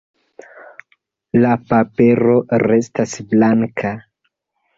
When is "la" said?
1.43-1.51